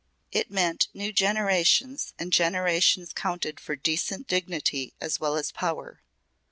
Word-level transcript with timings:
"It 0.31 0.49
meant 0.49 0.87
new 0.95 1.13
generations, 1.13 2.15
and 2.17 2.33
generations 2.33 3.13
counted 3.13 3.59
for 3.59 3.75
decent 3.75 4.25
dignity 4.25 4.95
as 4.99 5.19
well 5.19 5.35
as 5.35 5.51
power. 5.51 6.01